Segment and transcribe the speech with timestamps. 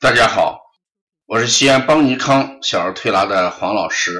[0.00, 0.62] 大家好，
[1.26, 4.18] 我是西安邦尼康小儿推拿的黄老师。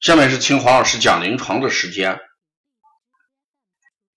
[0.00, 2.18] 下面是听黄老师讲临床的时间。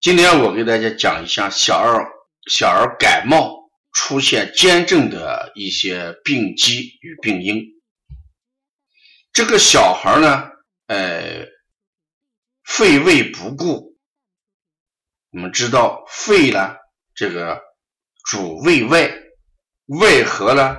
[0.02, 2.08] 今天我给大家讲一下小儿
[2.50, 7.62] 小儿感冒出现坚症的一些病机与病因。
[9.32, 10.50] 这个小孩呢，
[10.88, 11.46] 呃，
[12.64, 13.96] 肺胃不顾。
[15.30, 16.78] 我们知道肺呢，
[17.14, 17.62] 这个
[18.24, 19.22] 主胃外。
[19.88, 20.78] 外合呢，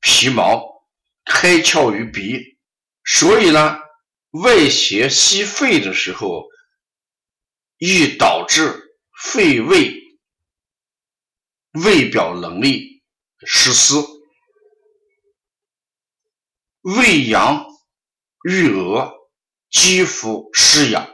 [0.00, 0.84] 皮毛
[1.24, 2.58] 开窍于鼻，
[3.04, 3.78] 所以呢，
[4.30, 6.44] 外邪吸肺的时候，
[7.78, 10.00] 易导致肺胃
[11.84, 13.02] 胃表能力
[13.44, 13.94] 失失，
[16.82, 17.66] 胃阳
[18.48, 19.12] 郁额，
[19.70, 21.08] 肌肤失养，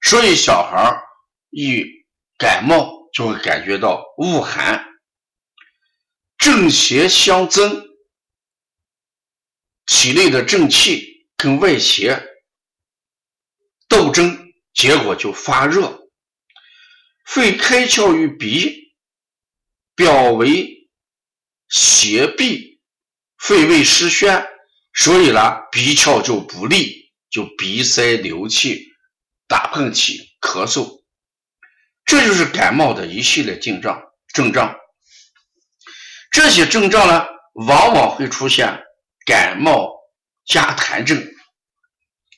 [0.00, 1.02] 所以小孩
[1.50, 1.84] 一
[2.38, 4.86] 感冒就会感觉到恶寒。
[6.38, 7.84] 正邪相争，
[9.86, 12.26] 体内的正气跟外邪
[13.88, 16.08] 斗争，结果就发热。
[17.26, 18.94] 肺开窍于鼻，
[19.96, 20.88] 表为
[21.68, 22.80] 邪闭，
[23.36, 24.46] 肺胃失宣，
[24.94, 28.86] 所以呢，鼻窍就不利，就鼻塞流气、
[29.48, 31.02] 打喷嚏、咳嗽，
[32.04, 34.00] 这就是感冒的一系列症状
[34.32, 34.77] 症状。
[36.30, 37.26] 这些症状呢，
[37.66, 38.84] 往往会出现
[39.24, 39.90] 感冒
[40.44, 41.22] 加痰症。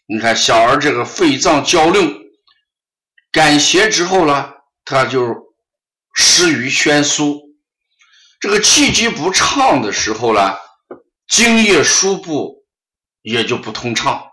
[0.06, 2.02] 你看，小儿这个肺脏交流
[3.30, 4.52] 感邪之后呢，
[4.84, 5.34] 他就
[6.14, 7.40] 失于宣肃，
[8.40, 10.56] 这个气机不畅的时候呢，
[11.28, 12.64] 津液输布
[13.22, 14.28] 也就不通畅。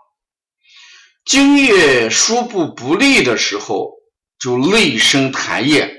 [1.24, 3.90] 津液输布不利的时候，
[4.40, 5.92] 就内生痰液，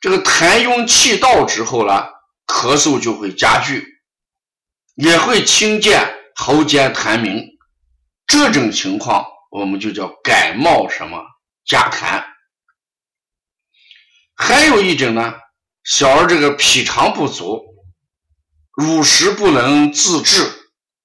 [0.00, 2.15] 这个痰壅气道之后呢。
[2.46, 3.84] 咳嗽就会加剧，
[4.94, 7.44] 也会听见喉间痰鸣，
[8.26, 11.22] 这种情况我们就叫感冒什么
[11.64, 12.24] 加痰。
[14.34, 15.34] 还有一种呢，
[15.82, 17.62] 小儿这个脾肠不足，
[18.72, 20.46] 乳食不能自制，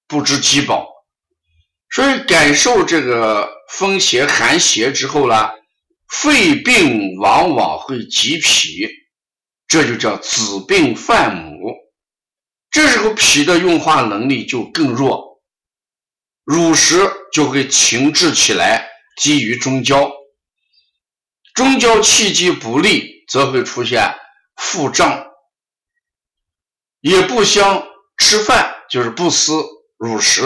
[0.08, 0.88] 不知饥饱，
[1.90, 5.50] 所以感受这个风邪寒邪之后呢，
[6.08, 9.01] 肺病往往会急脾。
[9.72, 11.72] 这就叫子病犯母，
[12.72, 15.42] 这时候脾的运化能力就更弱，
[16.44, 20.12] 乳食就会停滞起来，积于中焦，
[21.54, 24.14] 中焦气机不利，则会出现
[24.58, 25.26] 腹胀，
[27.00, 29.54] 也不想吃饭，就是不思
[29.96, 30.42] 乳食，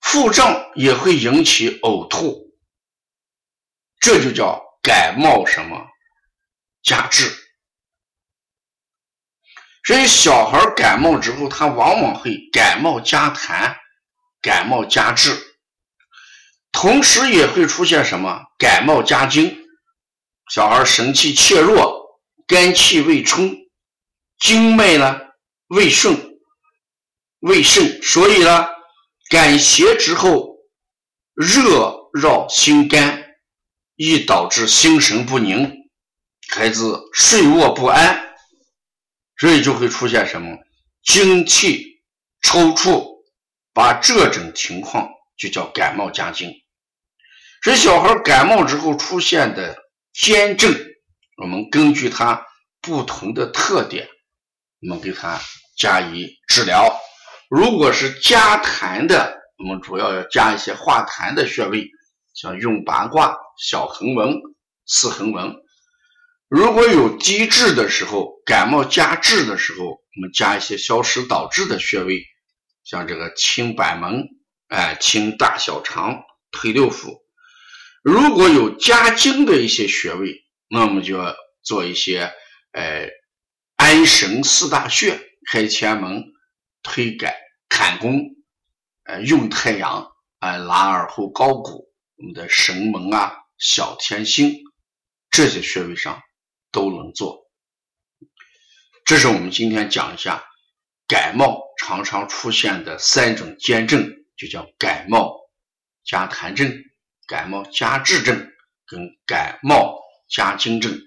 [0.00, 2.56] 腹胀也会引起呕吐，
[4.00, 5.86] 这就叫感冒什么？
[6.86, 7.28] 加滞，
[9.84, 13.76] 所以小孩感冒之后，他往往会感冒加痰、
[14.40, 15.36] 感冒加滞，
[16.70, 18.40] 同时也会出现什么？
[18.56, 19.66] 感冒加惊，
[20.48, 23.52] 小孩神气怯弱，肝气未充，
[24.38, 25.20] 经脉呢
[25.66, 26.38] 未顺，
[27.40, 28.68] 未盛，所以呢
[29.28, 30.56] 感邪之后
[31.34, 33.34] 热绕心肝，
[33.96, 35.82] 易导致心神不宁。
[36.48, 38.36] 孩子睡卧不安，
[39.38, 40.56] 所以就会出现什么
[41.02, 42.00] 精气
[42.42, 43.18] 抽搐，
[43.74, 46.50] 把这种情况就叫感冒加惊。
[47.62, 49.76] 所以小孩感冒之后出现的
[50.12, 50.72] 坚症，
[51.42, 52.46] 我们根据他
[52.80, 54.08] 不同的特点，
[54.82, 55.40] 我们给他
[55.76, 56.96] 加以治疗。
[57.50, 61.90] 如果是加痰的，我们主要要加一些化痰的穴位，
[62.34, 64.40] 像用八卦、小横纹、
[64.86, 65.54] 四横纹。
[66.48, 72.24] 如果有积滞的时候，感冒加滞的时候，我们加一些消食导滞的穴位，
[72.84, 74.28] 像这个清板门，
[74.68, 77.18] 哎，清大小肠、推六腑。
[78.04, 81.34] 如果有加精的一些穴位，那我们就要
[81.64, 82.32] 做一些，
[82.70, 83.08] 哎，
[83.74, 85.20] 安神四大穴：
[85.50, 86.26] 开前门、
[86.84, 87.34] 推肝、
[87.68, 88.20] 坎宫，
[89.02, 94.54] 呃，用太阳，哎，拉耳后高骨，我们的神门啊、小天心
[95.28, 96.22] 这些穴位上。
[96.76, 97.48] 都能做，
[99.06, 100.44] 这是我们今天讲一下
[101.08, 105.40] 感冒常常出现的三种兼症，就叫感冒
[106.04, 106.84] 加痰症、
[107.26, 108.52] 感冒加滞症
[108.84, 111.00] 跟感冒加惊症。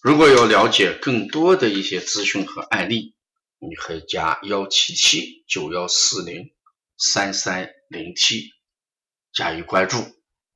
[0.00, 3.14] 如果要了解更多的一些资讯和案例，
[3.58, 6.54] 你可以加幺七七九幺四零
[6.96, 8.52] 三三零七
[9.34, 9.98] 加以关注。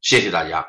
[0.01, 0.67] 谢谢大家。